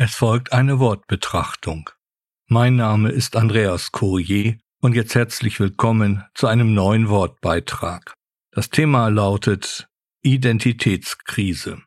[0.00, 1.90] Es folgt eine Wortbetrachtung.
[2.46, 8.14] Mein Name ist Andreas Courier und jetzt herzlich willkommen zu einem neuen Wortbeitrag.
[8.52, 9.88] Das Thema lautet
[10.22, 11.82] Identitätskrise.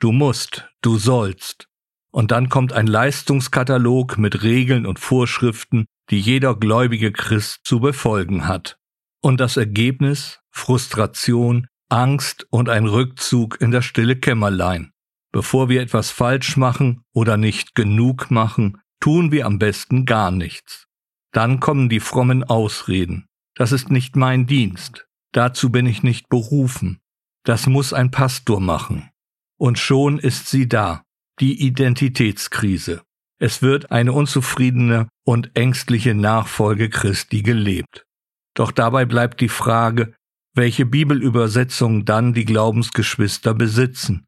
[0.00, 1.66] Du musst, du sollst.
[2.10, 8.46] Und dann kommt ein Leistungskatalog mit Regeln und Vorschriften, die jeder gläubige Christ zu befolgen
[8.46, 8.76] hat.
[9.22, 10.40] Und das Ergebnis?
[10.50, 14.92] Frustration, Angst und ein Rückzug in das stille Kämmerlein.
[15.36, 20.86] Bevor wir etwas falsch machen oder nicht genug machen, tun wir am besten gar nichts.
[21.30, 23.26] Dann kommen die frommen Ausreden.
[23.54, 25.06] Das ist nicht mein Dienst.
[25.32, 27.00] Dazu bin ich nicht berufen.
[27.44, 29.10] Das muss ein Pastor machen.
[29.58, 31.02] Und schon ist sie da,
[31.38, 33.02] die Identitätskrise.
[33.38, 38.06] Es wird eine unzufriedene und ängstliche Nachfolge Christi gelebt.
[38.54, 40.14] Doch dabei bleibt die Frage,
[40.54, 44.26] welche Bibelübersetzung dann die Glaubensgeschwister besitzen.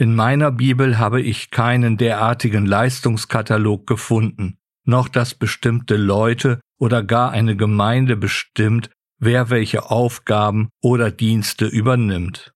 [0.00, 7.32] In meiner Bibel habe ich keinen derartigen Leistungskatalog gefunden, noch dass bestimmte Leute oder gar
[7.32, 12.54] eine Gemeinde bestimmt, wer welche Aufgaben oder Dienste übernimmt.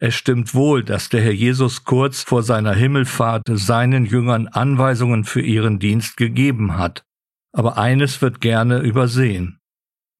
[0.00, 5.40] Es stimmt wohl, dass der Herr Jesus kurz vor seiner Himmelfahrt seinen Jüngern Anweisungen für
[5.40, 7.04] ihren Dienst gegeben hat.
[7.52, 9.60] Aber eines wird gerne übersehen.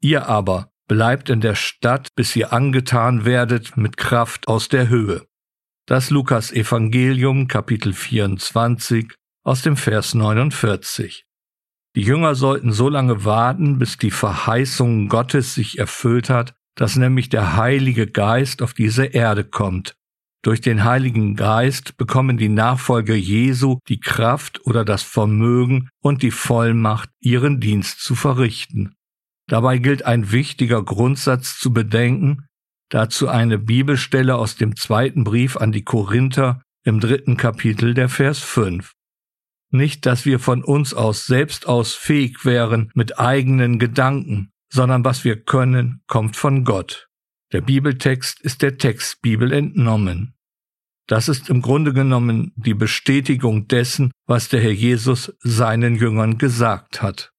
[0.00, 5.26] Ihr aber bleibt in der Stadt, bis ihr angetan werdet mit Kraft aus der Höhe.
[5.88, 11.24] Das Lukas Evangelium Kapitel 24 aus dem Vers 49.
[11.96, 17.30] Die Jünger sollten so lange warten, bis die Verheißung Gottes sich erfüllt hat, dass nämlich
[17.30, 19.96] der Heilige Geist auf diese Erde kommt.
[20.44, 26.30] Durch den Heiligen Geist bekommen die Nachfolger Jesu die Kraft oder das Vermögen und die
[26.30, 28.94] Vollmacht, ihren Dienst zu verrichten.
[29.48, 32.46] Dabei gilt ein wichtiger Grundsatz zu bedenken,
[32.92, 38.40] Dazu eine Bibelstelle aus dem zweiten Brief an die Korinther im dritten Kapitel der Vers
[38.40, 38.92] 5.
[39.70, 45.24] Nicht, dass wir von uns aus selbst aus fähig wären mit eigenen Gedanken, sondern was
[45.24, 47.08] wir können, kommt von Gott.
[47.52, 50.34] Der Bibeltext ist der Textbibel entnommen.
[51.06, 57.00] Das ist im Grunde genommen die Bestätigung dessen, was der Herr Jesus seinen Jüngern gesagt
[57.00, 57.32] hat.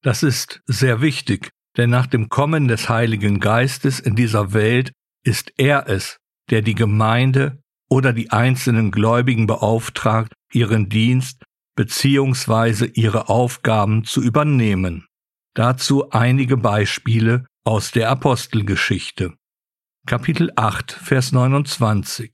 [0.00, 4.92] Das ist sehr wichtig, denn nach dem Kommen des Heiligen Geistes in dieser Welt
[5.24, 6.18] ist er es,
[6.50, 11.44] der die Gemeinde oder die einzelnen Gläubigen beauftragt, ihren Dienst
[11.76, 15.06] beziehungsweise ihre Aufgaben zu übernehmen.
[15.54, 19.34] Dazu einige Beispiele aus der Apostelgeschichte.
[20.06, 22.32] Kapitel 8, Vers 29.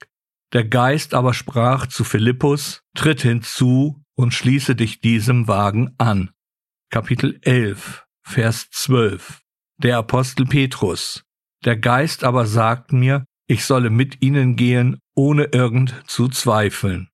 [0.53, 6.31] Der Geist aber sprach zu Philippus, tritt hinzu und schließe dich diesem Wagen an.
[6.91, 9.43] Kapitel 11, Vers 12.
[9.79, 11.23] Der Apostel Petrus.
[11.65, 17.09] Der Geist aber sagt mir, ich solle mit ihnen gehen, ohne irgend zu zweifeln.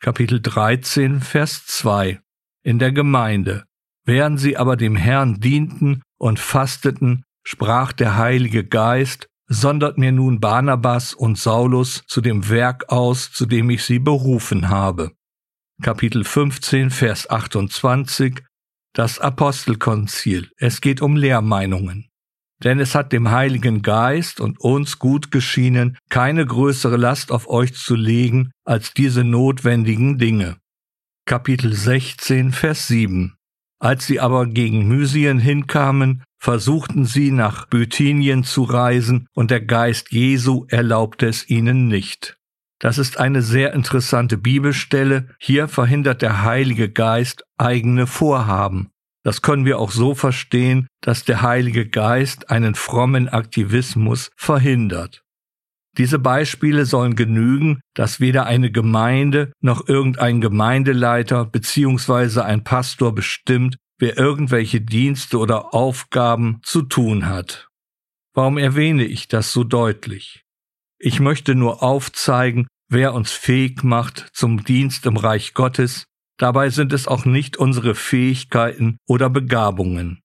[0.00, 2.20] Kapitel 13, Vers 2.
[2.64, 3.64] In der Gemeinde.
[4.04, 10.40] Während sie aber dem Herrn dienten und fasteten, sprach der Heilige Geist, sondert mir nun
[10.40, 15.12] Barnabas und Saulus zu dem Werk aus, zu dem ich sie berufen habe.
[15.82, 18.42] Kapitel 15, Vers 28
[18.96, 20.48] das Apostelkonzil.
[20.56, 22.08] Es geht um Lehrmeinungen.
[22.64, 27.74] Denn es hat dem Heiligen Geist und uns gut geschienen, keine größere Last auf euch
[27.74, 30.56] zu legen als diese notwendigen Dinge.
[31.26, 33.36] Kapitel 16, Vers 7.
[33.78, 40.10] Als sie aber gegen Mysien hinkamen, versuchten sie nach Bithynien zu reisen, und der Geist
[40.10, 42.35] Jesu erlaubte es ihnen nicht.
[42.78, 45.28] Das ist eine sehr interessante Bibelstelle.
[45.38, 48.90] Hier verhindert der Heilige Geist eigene Vorhaben.
[49.22, 55.24] Das können wir auch so verstehen, dass der Heilige Geist einen frommen Aktivismus verhindert.
[55.98, 62.40] Diese Beispiele sollen genügen, dass weder eine Gemeinde noch irgendein Gemeindeleiter bzw.
[62.42, 67.68] ein Pastor bestimmt, wer irgendwelche Dienste oder Aufgaben zu tun hat.
[68.34, 70.45] Warum erwähne ich das so deutlich?
[70.98, 76.04] Ich möchte nur aufzeigen, wer uns fähig macht zum Dienst im Reich Gottes.
[76.38, 80.20] Dabei sind es auch nicht unsere Fähigkeiten oder Begabungen.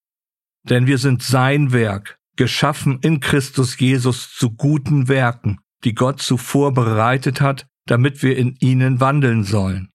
[0.63, 6.73] Denn wir sind sein Werk, geschaffen in Christus Jesus zu guten Werken, die Gott zuvor
[6.73, 9.89] bereitet hat, damit wir in ihnen wandeln sollen.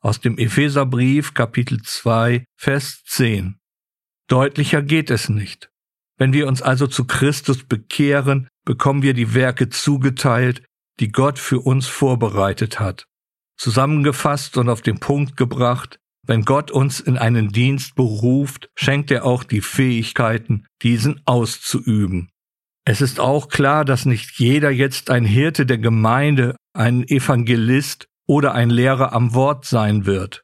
[0.00, 3.58] Aus dem Epheserbrief Kapitel 2 Vers 10.
[4.28, 5.70] Deutlicher geht es nicht.
[6.18, 10.62] Wenn wir uns also zu Christus bekehren, bekommen wir die Werke zugeteilt,
[10.98, 13.06] die Gott für uns vorbereitet hat.
[13.58, 19.24] Zusammengefasst und auf den Punkt gebracht, wenn Gott uns in einen Dienst beruft, schenkt er
[19.24, 22.30] auch die Fähigkeiten, diesen auszuüben.
[22.84, 28.54] Es ist auch klar, dass nicht jeder jetzt ein Hirte der Gemeinde, ein Evangelist oder
[28.54, 30.42] ein Lehrer am Wort sein wird.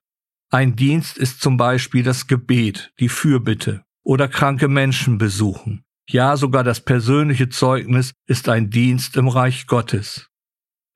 [0.51, 5.85] Ein Dienst ist zum Beispiel das Gebet, die Fürbitte oder kranke Menschen besuchen.
[6.09, 10.29] Ja, sogar das persönliche Zeugnis ist ein Dienst im Reich Gottes.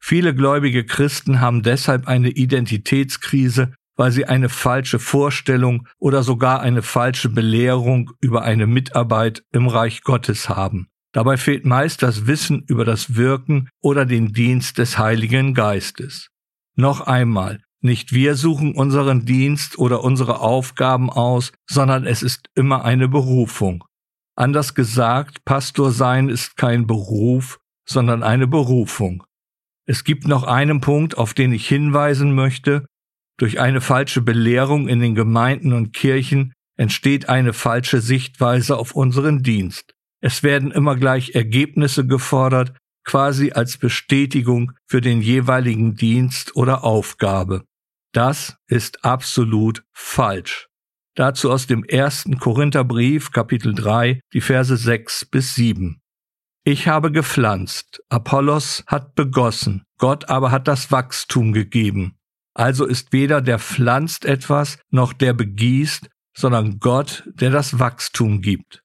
[0.00, 6.82] Viele gläubige Christen haben deshalb eine Identitätskrise, weil sie eine falsche Vorstellung oder sogar eine
[6.82, 10.88] falsche Belehrung über eine Mitarbeit im Reich Gottes haben.
[11.12, 16.28] Dabei fehlt meist das Wissen über das Wirken oder den Dienst des Heiligen Geistes.
[16.74, 22.84] Noch einmal, nicht wir suchen unseren Dienst oder unsere Aufgaben aus, sondern es ist immer
[22.84, 23.84] eine Berufung.
[24.34, 27.58] Anders gesagt, Pastor sein ist kein Beruf,
[27.88, 29.24] sondern eine Berufung.
[29.86, 32.86] Es gibt noch einen Punkt, auf den ich hinweisen möchte.
[33.38, 39.42] Durch eine falsche Belehrung in den Gemeinden und Kirchen entsteht eine falsche Sichtweise auf unseren
[39.42, 39.94] Dienst.
[40.20, 42.76] Es werden immer gleich Ergebnisse gefordert,
[43.06, 47.64] quasi als Bestätigung für den jeweiligen Dienst oder Aufgabe.
[48.12, 50.68] Das ist absolut falsch.
[51.14, 56.02] Dazu aus dem ersten Korintherbrief, Kapitel 3, die Verse 6 bis 7.
[56.62, 62.18] Ich habe gepflanzt, Apollos hat begossen, Gott aber hat das Wachstum gegeben.
[62.54, 68.82] Also ist weder der pflanzt etwas noch der begießt, sondern Gott, der das Wachstum gibt.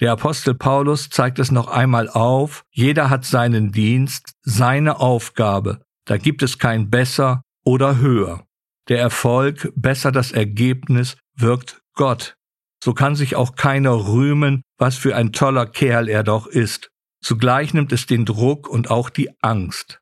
[0.00, 6.16] Der Apostel Paulus zeigt es noch einmal auf, jeder hat seinen Dienst, seine Aufgabe, da
[6.16, 8.44] gibt es kein besser oder höher.
[8.88, 12.36] Der Erfolg, besser das Ergebnis, wirkt Gott.
[12.82, 16.90] So kann sich auch keiner rühmen, was für ein toller Kerl er doch ist.
[17.22, 20.00] Zugleich nimmt es den Druck und auch die Angst.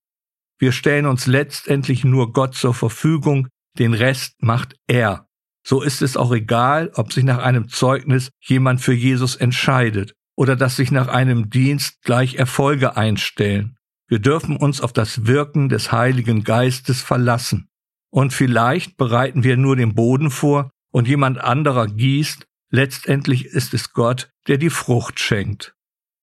[0.58, 3.46] Wir stellen uns letztendlich nur Gott zur Verfügung,
[3.78, 5.28] den Rest macht er.
[5.64, 10.56] So ist es auch egal, ob sich nach einem Zeugnis jemand für Jesus entscheidet oder
[10.56, 13.76] dass sich nach einem Dienst gleich Erfolge einstellen.
[14.08, 17.68] Wir dürfen uns auf das Wirken des Heiligen Geistes verlassen.
[18.10, 23.92] Und vielleicht bereiten wir nur den Boden vor und jemand anderer gießt, letztendlich ist es
[23.92, 25.74] Gott, der die Frucht schenkt.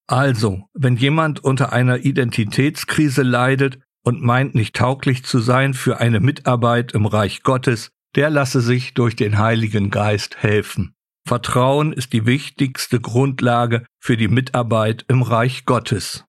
[0.05, 6.19] Also, wenn jemand unter einer Identitätskrise leidet und meint nicht tauglich zu sein für eine
[6.19, 10.93] Mitarbeit im Reich Gottes, der lasse sich durch den Heiligen Geist helfen.
[11.27, 16.25] Vertrauen ist die wichtigste Grundlage für die Mitarbeit im Reich Gottes.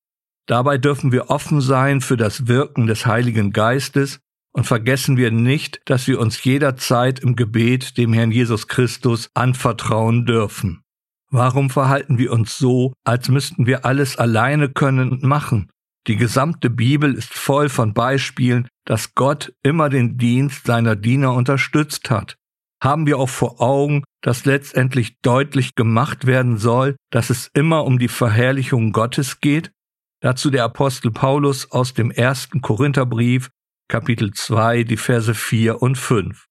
[0.46, 4.18] Dabei dürfen wir offen sein für das Wirken des Heiligen Geistes
[4.52, 10.26] und vergessen wir nicht, dass wir uns jederzeit im Gebet dem Herrn Jesus Christus anvertrauen
[10.26, 10.82] dürfen.
[11.30, 15.70] Warum verhalten wir uns so, als müssten wir alles alleine können und machen?
[16.08, 22.10] Die gesamte Bibel ist voll von Beispielen, dass Gott immer den Dienst seiner Diener unterstützt
[22.10, 22.36] hat.
[22.82, 28.00] Haben wir auch vor Augen, dass letztendlich deutlich gemacht werden soll, dass es immer um
[28.00, 29.70] die Verherrlichung Gottes geht?
[30.20, 33.50] Dazu der Apostel Paulus aus dem ersten Korintherbrief,
[33.86, 36.46] Kapitel 2, die Verse 4 und 5.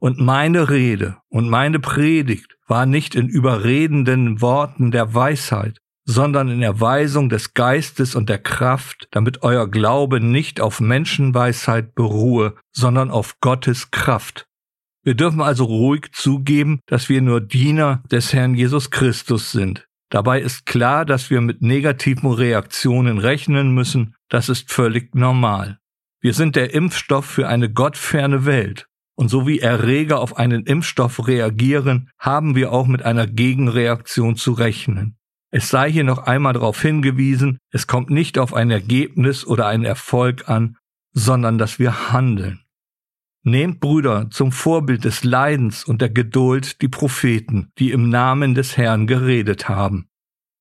[0.00, 5.76] Und meine Rede und meine Predigt war nicht in überredenden Worten der Weisheit,
[6.12, 12.54] sondern in Erweisung des Geistes und der Kraft, damit euer Glaube nicht auf Menschenweisheit beruhe,
[12.70, 14.46] sondern auf Gottes Kraft.
[15.02, 19.86] Wir dürfen also ruhig zugeben, dass wir nur Diener des Herrn Jesus Christus sind.
[20.10, 25.78] Dabei ist klar, dass wir mit negativen Reaktionen rechnen müssen, das ist völlig normal.
[26.20, 28.86] Wir sind der Impfstoff für eine gottferne Welt.
[29.14, 34.52] Und so wie Erreger auf einen Impfstoff reagieren, haben wir auch mit einer Gegenreaktion zu
[34.52, 35.16] rechnen.
[35.54, 39.84] Es sei hier noch einmal darauf hingewiesen, es kommt nicht auf ein Ergebnis oder einen
[39.84, 40.78] Erfolg an,
[41.12, 42.64] sondern dass wir handeln.
[43.44, 48.78] Nehmt Brüder zum Vorbild des Leidens und der Geduld die Propheten, die im Namen des
[48.78, 50.08] Herrn geredet haben.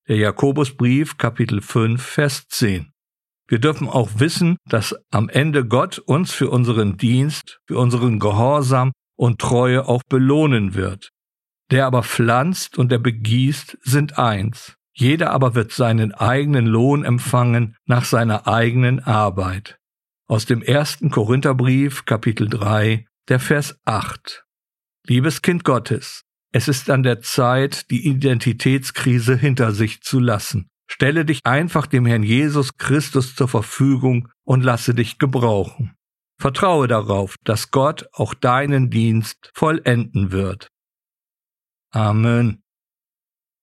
[0.10, 2.91] Der Jakobusbrief Kapitel 5 Vers 10.
[3.48, 8.91] Wir dürfen auch wissen, dass am Ende Gott uns für unseren Dienst, für unseren Gehorsam
[9.15, 11.12] und Treue auch belohnen wird.
[11.69, 14.75] Der aber pflanzt und der begießt sind eins.
[14.93, 19.79] Jeder aber wird seinen eigenen Lohn empfangen nach seiner eigenen Arbeit.
[20.27, 24.45] Aus dem ersten Korintherbrief, Kapitel 3, der Vers 8.
[25.07, 30.69] Liebes Kind Gottes, es ist an der Zeit, die Identitätskrise hinter sich zu lassen.
[30.88, 35.95] Stelle dich einfach dem Herrn Jesus Christus zur Verfügung und lasse dich gebrauchen.
[36.38, 40.67] Vertraue darauf, dass Gott auch deinen Dienst vollenden wird.
[41.91, 42.61] Amen.